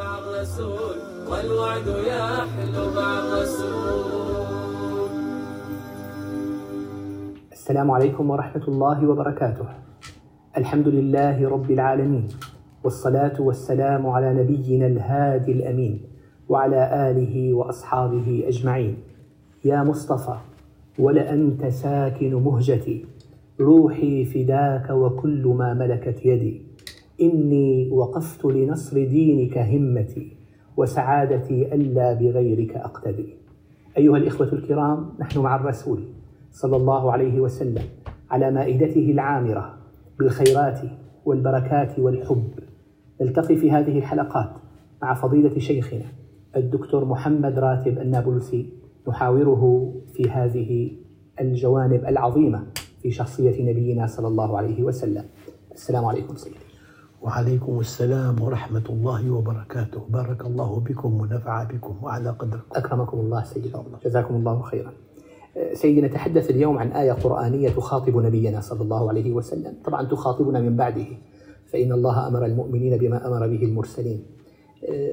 الرسول 0.00 0.96
والوعد 1.30 1.86
يحلو 1.86 2.90
مع 2.96 3.18
الرسول 3.18 4.36
السلام 7.52 7.90
عليكم 7.90 8.30
ورحمة 8.30 8.68
الله 8.68 9.08
وبركاته. 9.08 9.66
الحمد 10.56 10.88
لله 10.88 11.48
رب 11.48 11.70
العالمين 11.70 12.28
والصلاة 12.84 13.40
والسلام 13.40 14.06
على 14.06 14.34
نبينا 14.34 14.86
الهادي 14.86 15.52
الأمين 15.52 16.00
وعلى 16.48 17.10
آله 17.10 17.54
وأصحابه 17.54 18.44
أجمعين. 18.48 18.96
يا 19.64 19.82
مصطفى 19.82 20.36
ولأنت 20.98 21.66
ساكن 21.66 22.34
مهجتي 22.34 23.06
روحي 23.60 24.24
فداك 24.24 24.90
وكل 24.90 25.46
ما 25.58 25.74
ملكت 25.74 26.26
يدي 26.26 26.65
إني 27.20 27.90
وقفت 27.90 28.44
لنصر 28.44 29.04
دينك 29.04 29.58
همتي 29.58 30.36
وسعادتي 30.76 31.74
ألا 31.74 32.12
بغيرك 32.12 32.76
أقتدي. 32.76 33.26
أيها 33.98 34.16
الإخوة 34.16 34.52
الكرام 34.52 35.08
نحن 35.18 35.40
مع 35.40 35.56
الرسول 35.56 36.04
صلى 36.50 36.76
الله 36.76 37.12
عليه 37.12 37.40
وسلم 37.40 37.82
على 38.30 38.50
مائدته 38.50 39.10
العامرة 39.10 39.74
بالخيرات 40.18 40.80
والبركات 41.24 41.98
والحب. 41.98 42.48
نلتقي 43.20 43.56
في 43.56 43.70
هذه 43.70 43.98
الحلقات 43.98 44.50
مع 45.02 45.14
فضيلة 45.14 45.58
شيخنا 45.58 46.04
الدكتور 46.56 47.04
محمد 47.04 47.58
راتب 47.58 47.98
النابلسي 47.98 48.66
نحاوره 49.08 49.92
في 50.14 50.30
هذه 50.30 50.90
الجوانب 51.40 52.04
العظيمة 52.04 52.66
في 53.02 53.10
شخصية 53.10 53.70
نبينا 53.70 54.06
صلى 54.06 54.28
الله 54.28 54.58
عليه 54.58 54.82
وسلم. 54.82 55.24
السلام 55.74 56.04
عليكم 56.04 56.36
سيدي. 56.36 56.65
وعليكم 57.22 57.80
السلام 57.80 58.42
ورحمة 58.42 58.82
الله 58.90 59.30
وبركاته. 59.30 60.00
بارك 60.08 60.46
الله 60.46 60.80
بكم 60.80 61.20
ونفع 61.20 61.64
بكم 61.64 61.96
وعلى 62.02 62.30
قدركم 62.30 62.64
أكرمكم 62.72 63.18
الله 63.18 63.44
سيدي 63.44 63.72
جزاكم 64.04 64.34
الله 64.34 64.62
خيرا. 64.62 64.92
سيدي 65.72 66.00
نتحدث 66.00 66.50
اليوم 66.50 66.78
عن 66.78 66.92
آية 66.92 67.12
قرآنية 67.12 67.68
تخاطب 67.68 68.16
نبينا 68.16 68.60
صلى 68.60 68.82
الله 68.82 69.08
عليه 69.08 69.32
وسلم. 69.32 69.74
طبعا 69.84 70.02
تخاطبنا 70.02 70.60
من 70.60 70.76
بعده. 70.76 71.06
فإن 71.72 71.92
الله 71.92 72.28
أمر 72.28 72.46
المؤمنين 72.46 72.98
بما 72.98 73.26
أمر 73.26 73.46
به 73.46 73.62
المرسلين. 73.62 74.22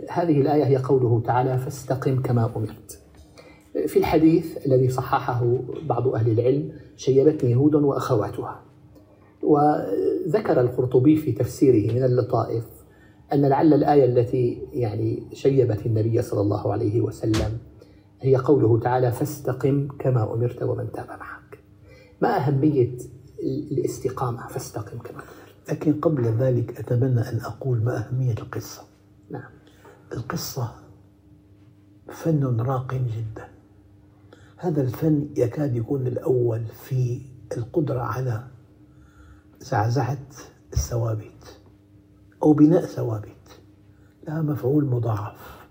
هذه 0.09 0.41
الآية 0.41 0.63
هي 0.63 0.77
قوله 0.77 1.21
تعالى 1.25 1.57
فاستقم 1.57 2.21
كما 2.21 2.49
أمرت. 2.55 2.99
في 3.87 3.99
الحديث 3.99 4.65
الذي 4.65 4.89
صححه 4.89 5.57
بعض 5.89 6.07
أهل 6.07 6.39
العلم 6.39 6.71
شيبتني 6.95 7.55
هود 7.55 7.75
وأخواتها. 7.75 8.61
وذكر 9.43 10.61
القرطبي 10.61 11.15
في 11.15 11.31
تفسيره 11.31 11.93
من 11.93 12.03
اللطائف 12.03 12.63
أن 13.33 13.45
لعل 13.45 13.73
الآية 13.73 14.05
التي 14.05 14.67
يعني 14.73 15.23
شيبت 15.33 15.85
النبي 15.85 16.21
صلى 16.21 16.41
الله 16.41 16.73
عليه 16.73 17.01
وسلم 17.01 17.57
هي 18.21 18.35
قوله 18.35 18.79
تعالى 18.79 19.11
فاستقم 19.11 19.87
كما 19.99 20.33
أمرت 20.33 20.63
ومن 20.63 20.91
تاب 20.91 21.07
معك 21.09 21.59
ما 22.21 22.37
أهمية 22.37 22.97
الاستقامة؟ 23.71 24.47
فاستقم 24.47 24.97
كما 24.97 25.15
أمرت. 25.15 25.69
لكن 25.69 25.93
قبل 25.93 26.25
ذلك 26.25 26.79
أتمنى 26.79 27.21
أن 27.21 27.39
أقول 27.39 27.83
ما 27.83 27.97
أهمية 27.97 28.33
القصة. 28.33 28.81
نعم. 29.29 29.51
القصة 30.13 30.71
فن 32.09 32.61
راق 32.61 32.93
جدا. 32.93 33.47
هذا 34.57 34.81
الفن 34.81 35.29
يكاد 35.37 35.75
يكون 35.75 36.07
الأول 36.07 36.65
في 36.65 37.21
القدرة 37.57 37.99
على 37.99 38.47
زعزعة 39.63 40.27
الثوابت 40.73 41.59
أو 42.43 42.53
بناء 42.53 42.85
ثوابت. 42.85 43.29
لها 44.27 44.41
مفعول 44.41 44.85
مضاعف. 44.85 45.65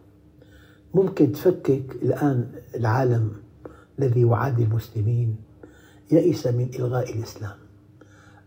ممكن 0.95 1.33
تفكك 1.33 1.99
الآن 2.03 2.53
العالم 2.75 3.33
الذي 3.99 4.21
يعادي 4.21 4.65
المسلمين 4.65 5.37
يئس 6.13 6.47
من 6.47 6.71
إلغاء 6.75 7.17
الإسلام. 7.17 7.57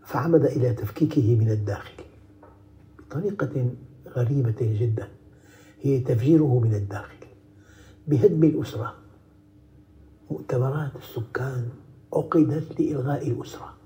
فعمد 0.06 0.46
إلى 0.46 0.74
تفكيكه 0.74 1.36
من 1.36 1.50
الداخل 1.50 2.04
بطريقة 3.00 3.72
غريبة 4.08 4.56
جدا 4.60 5.08
هي 5.82 6.00
تفجيره 6.00 6.60
من 6.60 6.74
الداخل 6.74 7.26
بهدم 8.08 8.44
الأسرة. 8.44 8.96
مؤتمرات 10.32 10.92
السكان 10.96 11.70
عقدت 12.14 12.80
لإلغاء 12.80 13.28
الأسرة. 13.28 13.85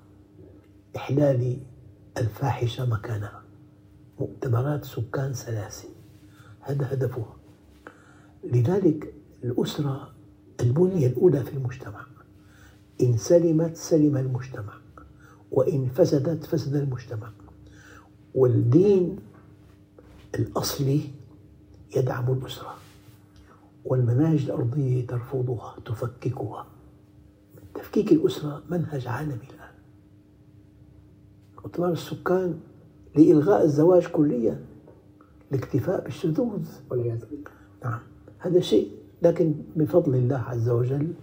إحلال 0.95 1.57
الفاحشة 2.17 2.85
مكانها. 2.85 3.43
مؤتمرات 4.19 4.85
سكان 4.85 5.33
سلاسل. 5.33 5.87
هذا 6.61 6.93
هدفها. 6.93 7.35
لذلك 8.43 9.13
الأسرة 9.43 10.13
البنية 10.61 11.07
الأولى 11.07 11.43
في 11.43 11.53
المجتمع. 11.53 12.05
إن 13.01 13.17
سلمت 13.17 13.77
سلم 13.77 14.17
المجتمع. 14.17 14.73
وإن 15.51 15.89
فسدت 15.89 16.45
فسد 16.45 16.75
المجتمع. 16.75 17.31
والدين 18.35 19.19
الأصلي 20.35 21.01
يدعم 21.95 22.33
الأسرة. 22.33 22.75
والمناهج 23.85 24.43
الأرضية 24.43 25.07
ترفضها 25.07 25.75
تفككها. 25.85 26.67
تفكيك 27.73 28.11
الأسرة 28.11 28.63
منهج 28.69 29.07
عالمي 29.07 29.33
الآن. 29.33 29.78
مؤتمر 31.63 31.91
السكان 31.91 32.59
لإلغاء 33.15 33.63
الزواج 33.63 34.07
كليا 34.07 34.59
الاكتفاء 35.51 36.03
بالشذوذ 36.03 36.65
والعياذ 36.91 37.25
بالله. 37.25 37.51
نعم 37.83 37.99
هذا 38.39 38.59
شيء 38.59 38.91
لكن 39.21 39.53
بفضل 39.75 40.15
الله 40.15 40.37
عز 40.37 40.69
وجل 40.69 41.13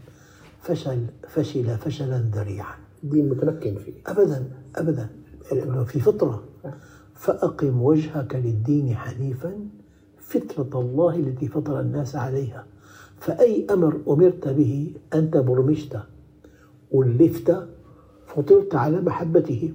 فشل 0.60 1.06
فشل 1.28 1.78
فشلا 1.78 2.18
ذريعا. 2.18 2.74
الدين 3.04 3.28
متمكن 3.28 3.74
فيه. 3.74 3.92
أبدا 4.06 4.50
أبدا. 4.76 5.08
لأنه 5.52 5.84
في 5.84 6.00
فطرة. 6.00 6.44
فأقم 7.14 7.82
وجهك 7.82 8.34
للدين 8.34 8.94
حنيفا 8.94 9.68
فطرة 10.18 10.80
الله 10.80 11.16
التي 11.16 11.48
فطر 11.48 11.80
الناس 11.80 12.16
عليها. 12.16 12.66
فأي 13.16 13.66
أمر 13.70 14.00
أمرت 14.08 14.48
به 14.48 14.94
أنت 15.14 15.36
برمجت 15.36 16.02
ولفت 16.90 17.68
فطرت 18.26 18.74
على 18.74 19.00
محبته. 19.00 19.72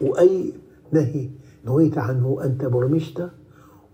وأي 0.00 0.52
نهي 0.92 1.30
نهيت 1.64 1.98
عنه 1.98 2.38
أنت 2.44 2.64
برمجت 2.64 3.30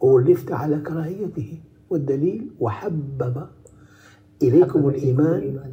وولفت 0.00 0.52
على 0.52 0.78
كراهيته 0.78 1.60
والدليل 1.90 2.50
وحبب 2.60 3.46
إليكم 4.42 4.88
الإيمان 4.88 5.72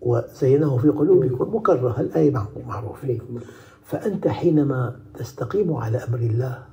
وزينه 0.00 0.76
في 0.78 0.88
قلوبكم 0.88 1.56
مكره 1.56 2.00
الآية 2.00 2.48
معروفة 2.66 3.04
إليكم 3.04 3.40
فأنت 3.84 4.28
حينما 4.28 5.00
تستقيم 5.14 5.72
على 5.72 5.98
أمر 5.98 6.18
الله 6.18 6.66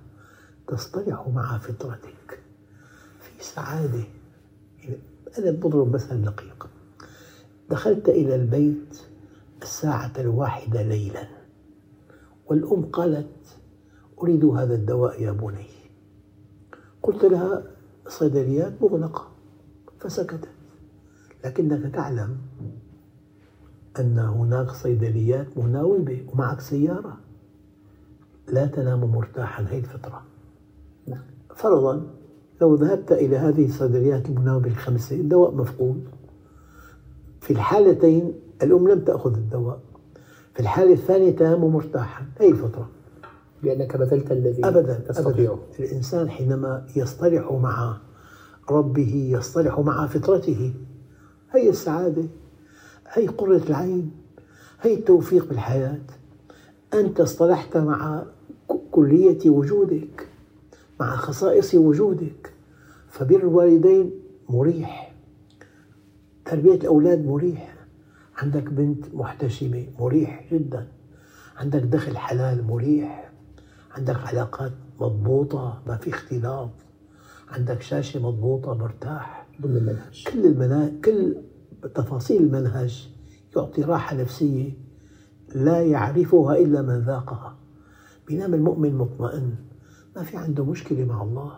تصطلح 0.67 1.27
مع 1.33 1.57
فطرتك 1.57 2.39
في 3.19 3.43
سعادة. 3.43 4.03
أنا 5.39 5.51
بضرب 5.51 5.93
مثل 5.93 6.21
دقيق. 6.21 6.67
دخلت 7.69 8.09
إلى 8.09 8.35
البيت 8.35 9.01
الساعة 9.61 10.11
الواحدة 10.19 10.81
ليلا. 10.81 11.27
والأم 12.45 12.85
قالت 12.85 13.57
أريد 14.21 14.45
هذا 14.45 14.75
الدواء 14.75 15.21
يا 15.21 15.31
بني. 15.31 15.67
قلت 17.03 17.25
لها 17.25 17.63
الصيدليات 18.05 18.73
مغلقة. 18.81 19.27
فسكتت. 19.99 20.49
لكنك 21.45 21.95
تعلم 21.95 22.37
أن 23.99 24.19
هناك 24.19 24.71
صيدليات 24.71 25.57
مناوبة 25.57 26.25
ومعك 26.33 26.61
سيارة. 26.61 27.17
لا 28.47 28.65
تنام 28.65 28.99
مرتاحا 28.99 29.65
هي 29.69 29.77
الفطرة. 29.77 30.23
نعم. 31.07 31.23
فرضا 31.55 32.07
لو 32.61 32.75
ذهبت 32.75 33.11
إلى 33.11 33.37
هذه 33.37 33.65
الصيدليات 33.65 34.29
المناوبة 34.29 34.67
الخمسة 34.67 35.15
الدواء 35.15 35.55
مفقود. 35.55 36.07
في 37.41 37.53
الحالتين 37.53 38.33
الأم 38.63 38.87
لم 38.87 38.99
تأخذ 38.99 39.33
الدواء. 39.33 39.79
في 40.55 40.59
الحالة 40.61 40.93
الثانية 40.93 41.31
تنام 41.35 41.65
مرتاحا 41.65 42.25
هي 42.39 42.49
الفطرة 42.49 42.89
لأنك 43.63 43.97
بذلت 43.97 44.31
الذي 44.31 44.65
أبدا 44.65 44.93
تستطيعه. 44.93 45.53
أبدا 45.53 45.63
الإنسان 45.79 46.29
حينما 46.29 46.85
يصطلح 46.95 47.51
مع 47.51 47.97
ربه 48.69 49.29
يصطلح 49.37 49.79
مع 49.79 50.07
فطرته 50.07 50.73
هي 51.51 51.69
السعادة 51.69 52.23
هي 53.11 53.27
قرة 53.27 53.61
العين 53.69 54.11
هي 54.81 54.93
التوفيق 54.93 55.49
بالحياة. 55.49 55.99
أنت 56.93 57.19
اصطلحت 57.19 57.77
مع 57.77 58.23
كلية 58.91 59.49
وجودك 59.49 60.27
مع 60.99 61.15
خصائص 61.15 61.75
وجودك. 61.75 62.53
فبر 63.09 63.35
الوالدين 63.35 64.11
مريح. 64.49 65.13
تربية 66.45 66.75
الأولاد 66.75 67.25
مريح. 67.25 67.74
عندك 68.37 68.63
بنت 68.63 69.15
محتشمة 69.15 69.87
مريح 69.99 70.53
جدا. 70.53 70.87
عندك 71.57 71.81
دخل 71.81 72.17
حلال 72.17 72.67
مريح. 72.67 73.31
عندك 73.91 74.15
علاقات 74.15 74.71
مضبوطة 74.99 75.81
ما 75.87 75.97
في 75.97 76.09
اختلاط 76.09 76.71
عندك 77.49 77.81
شاشة 77.81 78.19
مضبوطة 78.19 78.73
مرتاح. 78.73 79.47
ضمن 79.61 79.77
المنهج. 79.77 80.23
كل 80.33 80.45
المنا... 80.45 80.91
كل 81.05 81.35
تفاصيل 81.95 82.41
المنهج 82.41 83.09
يعطي 83.55 83.81
راحة 83.81 84.15
نفسية 84.15 84.71
لا 85.55 85.81
يعرفها 85.81 86.55
إلا 86.55 86.81
من 86.81 86.99
ذاقها. 86.99 87.57
بينام 88.27 88.53
المؤمن 88.53 88.95
مطمئن. 88.95 89.55
ما 90.15 90.23
في 90.23 90.37
عنده 90.37 90.65
مشكلة 90.65 91.05
مع 91.05 91.23
الله. 91.23 91.53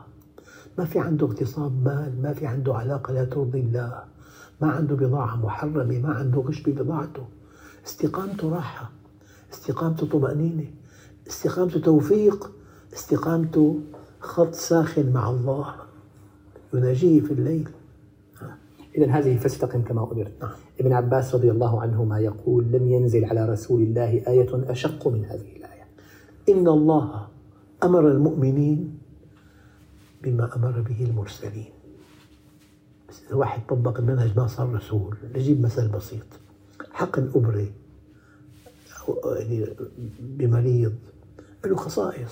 ما 0.77 0.85
في 0.85 0.99
عنده 0.99 1.27
اغتصاب 1.27 1.83
مال 1.85 2.21
ما 2.21 2.33
في 2.33 2.45
عنده 2.47 2.75
علاقة 2.75 3.13
لا 3.13 3.25
ترضي 3.25 3.59
الله. 3.59 4.03
ما 4.61 4.71
عنده 4.71 4.95
بضاعة 4.95 5.35
محرمة 5.35 5.99
ما 5.99 6.13
عنده 6.13 6.41
غش 6.41 6.61
ببضاعته. 6.61 7.25
استقامته 7.85 8.49
راحة 8.55 8.91
استقامته 9.53 10.07
طمأنينة 10.07 10.65
استقامته 11.27 11.79
توفيق 11.79 12.51
استقامته 12.93 13.79
خط 14.19 14.53
ساخن 14.53 15.13
مع 15.13 15.29
الله. 15.29 15.75
يناجيه 16.73 17.21
في 17.21 17.31
الليل. 17.33 17.69
إذا 18.97 19.11
هذه 19.11 19.37
فاستقم 19.37 19.81
كما 19.81 20.03
أمرت 20.03 20.31
نعم. 20.41 20.51
ابن 20.79 20.93
عباس 20.93 21.35
رضي 21.35 21.51
الله 21.51 21.81
عنهما 21.81 22.19
يقول 22.19 22.63
لم 22.71 22.87
ينزل 22.91 23.25
على 23.25 23.49
رسول 23.49 23.81
الله 23.81 24.23
آية 24.27 24.71
أشق 24.71 25.07
من 25.07 25.25
هذه 25.25 25.55
الآية. 25.55 25.87
إن 26.49 26.67
الله 26.67 27.27
أمر 27.83 28.11
المؤمنين 28.11 28.99
بما 30.23 30.55
أمر 30.55 30.81
به 30.81 31.05
المرسلين. 31.09 31.76
بس 33.09 33.21
إذا 33.27 33.35
واحد 33.35 33.61
طبق 33.69 33.99
المنهج 33.99 34.37
ما 34.37 34.47
صار 34.47 34.73
رسول 34.73 35.15
نجيب 35.35 35.61
مثل 35.61 35.87
بسيط. 35.87 36.25
حقن 36.91 37.31
أبرة 37.35 37.67
يعني 39.25 39.67
بمريض 40.19 40.93
له 41.65 41.75
خصائص. 41.75 42.31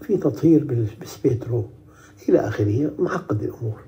في 0.00 0.16
تطهير 0.16 0.64
بالسبيترو 0.98 1.64
إلى 2.28 2.38
آخره 2.38 2.90
معقد 2.98 3.42
الأمور. 3.42 3.80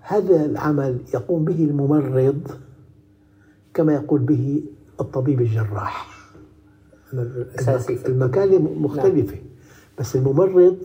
هذا 0.00 0.44
العمل 0.44 0.98
يقوم 1.14 1.44
به 1.44 1.64
الممرض 1.64 2.48
كما 3.74 3.94
يقول 3.94 4.20
به 4.20 4.62
الطبيب 5.00 5.40
الجراح. 5.40 6.24
المكان 8.06 8.62
مختلفة. 8.82 9.36
بس 9.98 10.16
الممرض 10.16 10.78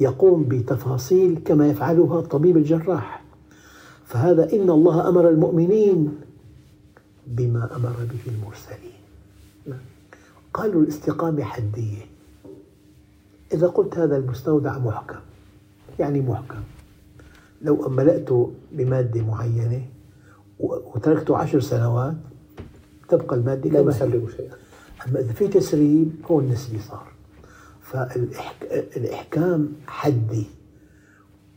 يقوم 0.00 0.44
بتفاصيل 0.48 1.42
كما 1.44 1.68
يفعلها 1.68 2.20
الطبيب 2.20 2.56
الجراح. 2.56 3.25
فهذا 4.06 4.52
إن 4.52 4.70
الله 4.70 5.08
أمر 5.08 5.28
المؤمنين 5.28 6.20
بما 7.26 7.76
أمر 7.76 7.94
به 8.10 8.32
المرسلين. 8.32 8.96
قالوا 10.54 10.82
الاستقامة 10.82 11.42
حدية. 11.42 12.02
إذا 13.52 13.66
قلت 13.66 13.98
هذا 13.98 14.16
المستودع 14.16 14.78
محكم 14.78 15.18
يعني 15.98 16.20
محكم. 16.20 16.60
لو 17.62 17.88
ملأته 17.88 18.52
بمادة 18.72 19.22
معينة 19.22 19.82
وتركته 20.60 21.36
عشر 21.36 21.60
سنوات 21.60 22.16
تبقى 23.08 23.36
المادة 23.36 23.70
لا. 23.70 23.80
يسبب 23.90 24.28
شيئا. 24.36 24.54
أما 25.06 25.20
إذا 25.20 25.32
في 25.32 25.48
تسريب 25.48 26.12
هون 26.30 26.48
نسبي 26.48 26.78
صار. 26.78 27.06
فالإحكام 27.82 29.68
حدي. 29.86 30.46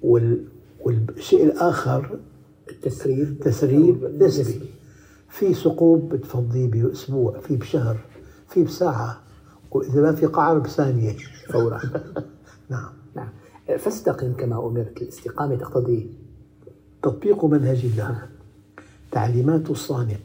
وال 0.01 0.43
والشيء 0.79 1.45
الآخر 1.45 2.19
التسريب 2.69 3.39
تسريب 3.39 4.23
نسبي. 4.23 4.61
في 5.29 5.53
ثقوب 5.53 6.09
بتفضيه 6.09 6.67
بأسبوع 6.67 7.39
في 7.39 7.55
بشهر 7.55 7.97
في 8.49 8.63
بساعة 8.63 9.21
وإذا 9.71 10.01
ما 10.01 10.15
في 10.15 10.25
قعر 10.25 10.59
بثانية. 10.59 11.15
فورا. 11.49 11.81
نعم. 12.69 12.89
نعم. 13.15 13.29
فاستقم 13.77 14.33
كما 14.33 14.67
أمرت 14.67 15.01
الاستقامة 15.01 15.55
تقتضي. 15.55 16.09
تطبيق 17.03 17.45
منهج 17.45 17.85
الله. 17.85 18.27
تعليمات 19.11 19.69
الصانع 19.69 20.15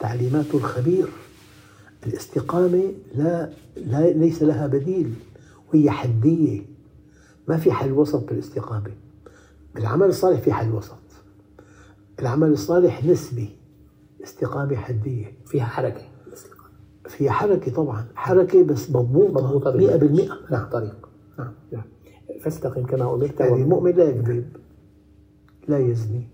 تعليمات 0.00 0.54
الخبير. 0.54 1.08
الاستقامة 2.06 2.92
لا, 3.14 3.50
لا 3.76 4.10
ليس 4.10 4.42
لها 4.42 4.66
بديل 4.66 5.14
وهي 5.72 5.90
حدية. 5.90 6.62
ما 7.48 7.56
في 7.56 7.72
حل 7.72 7.92
وسط 7.92 8.28
بالاستقامة. 8.28 8.90
بالعمل 9.74 10.06
الصالح 10.06 10.40
في 10.40 10.52
حل 10.52 10.70
وسط. 10.70 10.96
العمل 12.22 12.52
الصالح 12.52 13.04
نسبي 13.04 13.56
استقامة 14.24 14.76
حدية 14.76 15.32
فيها 15.46 15.64
حركة. 15.64 16.02
فيها 17.08 17.32
حركة 17.32 17.72
طبعا. 17.72 18.06
حركة 18.14 18.64
بس 18.64 18.90
مضبوطة. 18.90 19.32
مضبوطة 19.32 19.70
مئة 19.76 19.96
بالمنهج. 19.96 20.00
بالمئة. 20.00 20.38
نعم. 20.50 20.70
طريق. 20.70 21.08
نعم. 21.38 21.52
نعم. 21.72 21.82
فاستقم 22.40 22.86
كما 22.86 23.14
أمرت 23.14 23.40
يعني 23.40 23.62
المؤمن 23.62 23.90
لا 23.90 24.04
يكذب. 24.04 24.56
لا 25.68 25.78
يزني. 25.78 26.28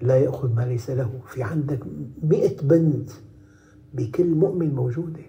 لا 0.00 0.16
يأخذ 0.16 0.54
ما 0.54 0.62
ليس 0.62 0.90
له. 0.90 1.20
في 1.26 1.42
عندك 1.42 1.80
مئة 2.22 2.62
بند 2.62 3.10
بكل 3.94 4.34
مؤمن 4.34 4.74
موجودة. 4.74 5.22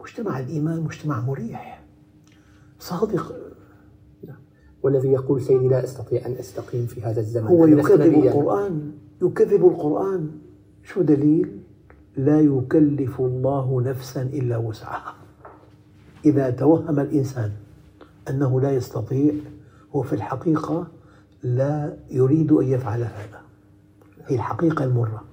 مجتمع 0.00 0.38
الإيمان 0.38 0.80
مجتمع 0.80 1.20
مريح. 1.20 1.84
صادق. 2.78 3.34
والذي 4.82 5.08
يقول 5.08 5.42
سيدي 5.42 5.68
لا 5.68 5.84
أستطيع 5.84 6.26
أن 6.26 6.32
أستقيم 6.32 6.86
في 6.86 7.02
هذا 7.02 7.20
الزمن. 7.20 7.46
هو 7.46 7.66
يكذب. 7.66 8.24
القرآن 8.24 8.92
يكذب 9.22 9.66
القرآن. 9.66 10.30
شو 10.84 11.02
دليل؟ 11.02 11.60
لا 12.16 12.40
يكلف 12.40 13.20
الله 13.20 13.82
نفسا 13.82 14.22
إلا 14.22 14.56
وسعها. 14.56 15.14
إذا 16.24 16.50
توهم 16.50 17.00
الإنسان 17.00 17.50
أنه 18.30 18.60
لا 18.60 18.70
يستطيع 18.70 19.34
هو 19.92 20.02
في 20.02 20.12
الحقيقة 20.12 20.86
لا 21.42 21.96
يريد 22.10 22.52
أن 22.52 22.66
يفعل 22.66 23.00
هذا. 23.00 23.40
هي 24.26 24.36
الحقيقة 24.36 24.84
المرة. 24.84 25.24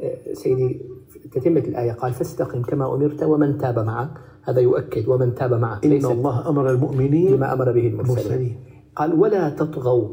آه، 0.00 0.32
سيدي 0.32 0.80
تتمة 1.32 1.60
الآية 1.60 1.92
قال 1.92 2.12
فاستقم 2.12 2.62
كما 2.62 2.94
أمرت 2.94 3.22
ومن 3.22 3.58
تاب 3.58 3.78
معك. 3.78 4.10
هذا 4.44 4.60
يؤكد 4.60 5.08
ومن 5.08 5.34
تاب 5.34 5.54
معك 5.54 5.86
إن 5.86 6.04
الله 6.04 6.48
أمر 6.48 6.70
المؤمنين 6.70 7.36
بما 7.36 7.52
أمر 7.52 7.72
به 7.72 7.86
المرسلين. 7.86 8.56
قال 8.96 9.20
ولا 9.20 9.50
تطغوا. 9.50 10.08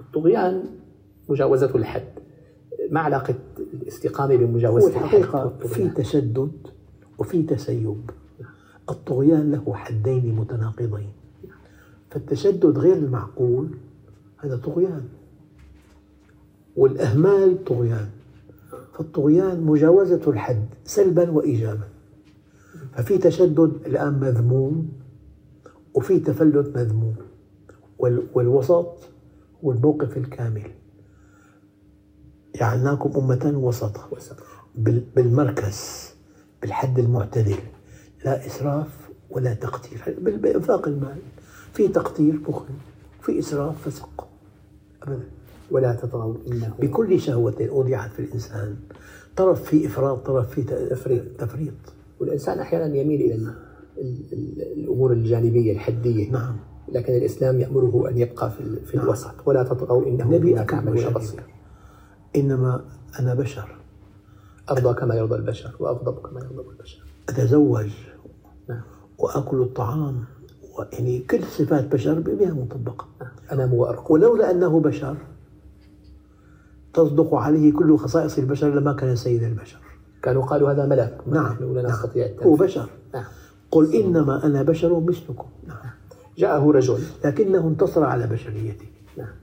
الطغيان 0.00 0.64
مجاوزة 1.28 1.70
الحد. 1.74 2.08
ما 2.90 3.00
علاقة 3.00 3.34
الاستقامة 3.82 4.36
بمجاوزة 4.36 4.88
الحد 4.88 5.02
الحقيقة 5.02 5.48
في؟ 5.66 5.88
تشدد 5.88 6.52
وفي 7.18 7.42
تسيب. 7.42 8.10
الطغيان 8.90 9.52
له 9.52 9.74
حدين 9.74 10.36
متناقضين. 10.36 11.12
فالتشدد 12.10 12.78
غير 12.78 12.96
المعقول 12.96 13.68
هذا 14.38 14.56
طغيان. 14.56 15.04
والإهمال 16.76 17.64
طغيان. 17.64 18.08
فالطغيان 18.94 19.60
مجاوزة 19.60 20.20
الحد 20.26 20.66
سلبا 20.84 21.30
وإيجابا. 21.30 21.91
ففي 22.92 23.18
تشدد 23.18 23.72
الآن 23.86 24.20
مذموم 24.20 24.92
وفي 25.94 26.20
تفلت 26.20 26.76
مذموم 26.76 27.16
وال- 27.98 28.26
والوسط 28.34 28.98
هو 29.64 29.72
الموقف 29.72 30.16
الكامل. 30.16 30.70
جعلناكم 32.56 33.20
أمة 33.20 33.52
وسطا. 33.58 34.08
وسط. 34.12 34.36
بال- 34.74 35.04
بالمركز 35.16 36.10
بالحد 36.62 36.98
المعتدل. 36.98 37.56
لا 38.24 38.46
إسراف 38.46 39.10
ولا 39.30 39.54
تقتير 39.54 40.16
بال- 40.20 40.38
بإنفاق 40.38 40.88
المال. 40.88 41.16
في 41.72 41.88
تقتير 41.88 42.36
بخل 42.48 42.64
في 43.20 43.38
إسراف 43.38 43.88
فسق. 43.88 44.28
أبدا. 45.02 45.24
ولا 45.70 45.94
تطغوا. 45.94 46.34
إنه 46.46 46.74
بكل 46.80 47.20
شهوة 47.20 47.66
أودعت 47.70 48.10
في 48.10 48.20
الإنسان. 48.22 48.76
طرف 49.36 49.62
في 49.62 49.86
إفراط 49.86 50.26
طرف 50.26 50.50
في 50.50 50.62
تفريط. 51.38 51.74
والإنسان 52.22 52.58
أحيانا 52.58 52.96
يميل 52.96 53.20
إلى 53.20 53.34
ال- 53.34 53.54
ال- 53.98 54.32
ال- 54.32 54.62
الأمور 54.78 55.12
الجانبية 55.12 55.72
الحدية. 55.72 56.30
نعم. 56.32 56.56
لكن 56.92 57.14
الإسلام 57.16 57.60
يأمره 57.60 58.08
أن 58.08 58.18
يبقى 58.18 58.50
في, 58.50 58.80
في 58.86 58.96
نعم. 58.96 59.06
الوسط. 59.06 59.34
ولا 59.46 59.62
تطغوا 59.62 60.06
إنه 60.06 60.24
النبي 60.24 60.52
بما 60.52 60.62
أكد 60.62 60.70
تعملون 60.70 60.96
وشديد. 60.96 61.14
بصير 61.14 61.42
إنما 62.36 62.84
أنا 63.20 63.34
بشر. 63.34 63.76
أرضى 64.70 64.94
كما 65.00 65.14
يرضى 65.14 65.34
البشر 65.36 65.70
وأغضب 65.80 66.14
كما 66.18 66.40
يغضب 66.40 66.70
البشر. 66.70 67.02
أتزوج. 67.28 67.90
نعم. 68.68 68.80
وأكل 69.18 69.60
الطعام. 69.62 70.24
يعني 70.92 71.18
كل 71.18 71.44
صفات 71.44 71.92
بشر 71.92 72.20
بها 72.20 72.52
مطبقة. 72.54 73.06
أنام 73.52 73.74
وأرقد 73.74 74.10
ولولا 74.10 74.50
أنه 74.50 74.80
بشر 74.80 75.16
تصدق 76.94 77.34
عليه 77.34 77.72
كل 77.72 77.96
خصائص 77.98 78.38
البشر 78.38 78.68
لما 78.74 78.92
كان 78.92 79.16
سيد 79.16 79.42
البشر. 79.42 79.78
كانوا 80.22 80.42
قالوا 80.42 80.72
هذا 80.72 80.86
ملك 80.86 81.18
نعم 81.26 81.52
نحن 81.52 81.74
لا 81.74 81.82
نعم. 81.82 81.92
نستطيع 81.92 82.26
هو 82.26 82.30
التنفيذ 82.30 82.66
بشر. 82.66 82.88
نعم. 83.14 83.24
قل 83.70 83.94
إنما 83.94 84.46
أنا 84.46 84.62
بشر 84.62 85.00
مثلكم. 85.00 85.48
نعم. 85.66 85.76
جاءه 86.38 86.70
رجل. 86.70 86.98
لكنه 87.24 87.68
انتصر 87.68 88.04
على 88.04 88.26
بشريته. 88.26 88.86
نعم. 89.18 89.34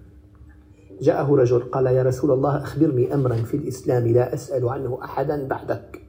جاءه 1.01 1.35
رجل 1.35 1.59
قال 1.59 1.85
يا 1.85 2.03
رسول 2.03 2.31
الله 2.31 2.57
أخبرني 2.57 3.13
أمرا 3.13 3.35
في 3.35 3.57
الإسلام 3.57 4.07
لا 4.07 4.33
أسأل 4.33 4.69
عنه 4.69 4.99
أحدا 5.03 5.47
بعدك. 5.47 6.01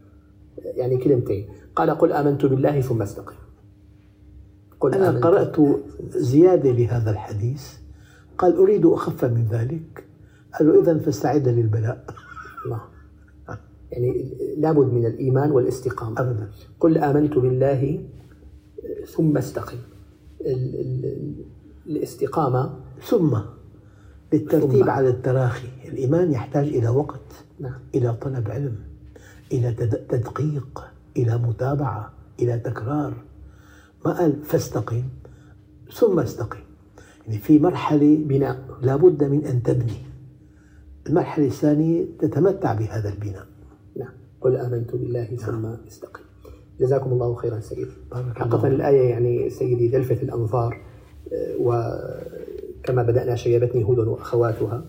يعني 0.65 0.97
كلمتين. 0.97 1.49
قال 1.77 1.91
قل 1.91 2.12
آمنت 2.12 2.47
بالله 2.47 2.81
ثم 2.81 3.03
استقم. 3.03 3.35
قل 4.81 4.95
أنا 4.95 5.09
آمنت. 5.09 5.25
قرأت 5.25 5.57
زيادة 6.17 6.71
لهذا 6.71 7.11
الحديث. 7.11 7.73
قال 8.39 8.57
أريد 8.57 8.87
أخف 8.87 9.25
من 9.25 9.47
ذلك. 9.50 10.05
قالوا 10.59 10.83
إذا 10.83 10.99
فاستعد 10.99 11.49
للبلاء. 11.49 12.05
الله. 12.67 13.00
يعني 13.93 14.35
لابد 14.59 14.93
من 14.93 15.07
الإيمان 15.07 15.51
والاستقامة. 15.51 16.21
أبدا. 16.21 16.51
قل 16.81 16.99
آمنت 16.99 17.39
بالله 17.39 18.05
ثم 19.17 19.37
استقم. 19.37 19.77
ال- 20.41 20.81
ال- 20.81 21.35
الاستقامة. 21.87 22.75
ثم 23.03 23.39
بالترتيب 24.33 24.85
ثم. 24.85 24.91
على 24.91 25.09
التراخي. 25.09 25.69
الإيمان 25.89 26.33
يحتاج 26.33 26.67
إلى 26.69 26.89
وقت 26.89 27.45
نعم. 27.61 27.79
إلى 27.95 28.15
طلب 28.15 28.51
علم 28.51 28.77
إلى 29.53 29.73
تد- 29.73 30.07
تدقيق 30.09 30.85
إلى 31.17 31.39
متابعة 31.39 32.13
إلى 32.41 32.59
تكرار. 32.59 33.15
ما 34.07 34.13
قال 34.13 34.43
فاستقم 34.45 35.03
ثم 35.93 36.19
استقم. 36.21 36.59
يعني 37.27 37.39
في 37.39 37.59
مرحلة 37.59 38.17
بناء. 38.25 38.79
لابد 38.83 39.25
من 39.25 39.45
أن 39.45 39.63
تبني. 39.63 39.97
المرحلة 41.07 41.47
الثانية 41.47 42.05
تتمتع 42.19 42.75
بهذا 42.75 43.09
البناء. 43.09 43.47
قل 44.41 44.57
آمنت 44.57 44.97
بالله 44.97 45.25
ثم 45.25 45.67
استقم. 45.67 46.21
جزاكم 46.81 47.13
الله 47.13 47.35
خيرا 47.35 47.61
سيدي 47.61 47.87
حقيقة. 48.13 48.67
الآية 48.67 49.11
يعني 49.11 49.51
سيدي 49.51 49.89
تلفت 49.89 50.23
الأنظار 50.23 50.81
آه، 51.33 51.57
وكما 51.61 53.03
بدأنا 53.03 53.37
شيبتني 53.37 53.85
هود 53.85 53.99
وأخواتها 53.99 54.85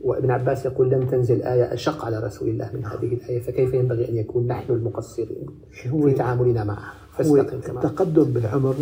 وابن 0.00 0.30
عباس 0.30 0.66
يقول 0.66 0.90
لم 0.90 1.06
تنزل 1.06 1.42
آية 1.42 1.74
أشق 1.74 2.04
على 2.04 2.18
رسول 2.18 2.48
الله 2.48 2.70
من 2.74 2.84
هذه 2.84 3.14
الآية 3.14 3.40
فكيف 3.40 3.74
ينبغي 3.74 4.08
أن 4.08 4.16
يكون 4.16 4.46
نحن 4.46 4.72
المقصرين 4.72 5.46
هو 5.86 6.08
في 6.08 6.12
تعاملنا 6.14 6.64
معها؟ 6.64 6.94
فاستقم 7.12 7.60
كما 7.60 7.84
التقدم 7.84 8.24
بالعمر 8.24 8.74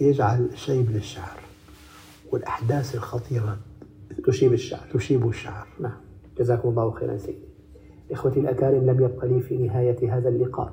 يجعل 0.00 0.48
شيب 0.54 0.90
للشعر 0.90 1.40
والأحداث 2.32 2.94
الخطيرة 2.94 3.58
تشيب 4.26 4.52
الشعر. 4.52 4.80
تشيب 4.94 5.28
الشعر. 5.28 5.66
نعم. 5.80 5.96
جزاكم 6.38 6.68
الله 6.68 6.90
خيرا 6.90 7.16
سيدي 7.16 7.51
إخوتي 8.12 8.40
الأكارم 8.40 8.86
لم 8.86 9.00
يبق 9.04 9.24
لي 9.24 9.40
في 9.40 9.58
نهاية 9.58 10.16
هذا 10.16 10.28
اللقاء. 10.28 10.72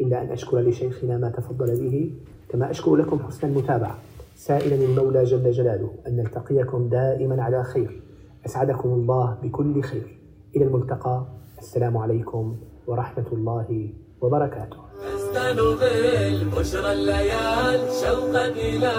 إلا 0.00 0.22
أن 0.22 0.30
أشكر 0.30 0.60
لشيخنا 0.60 1.18
ما 1.18 1.28
تفضل 1.28 1.66
به. 1.66 2.12
كما 2.48 2.70
أشكر 2.70 2.96
لكم 2.96 3.18
حسن 3.18 3.48
المتابعة. 3.48 3.98
سائلا 4.36 4.74
المولى 4.84 5.24
جل 5.24 5.50
جلاله 5.50 5.90
أن 6.06 6.16
نلتقيكم 6.16 6.88
دائما 6.88 7.42
على 7.42 7.62
خير. 7.64 8.02
أسعدكم 8.46 8.88
الله 8.88 9.36
بكل 9.42 9.82
خير. 9.82 10.18
إلى 10.56 10.64
الملتقى. 10.64 11.24
السلام 11.58 11.96
عليكم 11.96 12.56
ورحمة 12.86 13.26
الله 13.32 13.90
وبركاته. 14.20 14.89
تزدان 15.30 15.56
بالبشرى 15.56 16.92
الليال 16.92 17.80
شوقا 18.02 18.46
إلى 18.46 18.92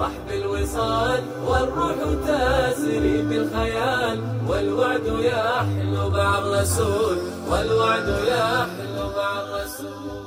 رحب 0.00 0.28
الوصال 0.30 1.20
والروح 1.46 1.96
تسري 2.26 3.22
بالخيال 3.22 4.18
والوعد 4.48 5.06
يحلو 5.06 6.10
مع 6.10 6.38
الرسول 6.38 7.16
والوعد 7.50 8.08
يحلو 8.28 8.83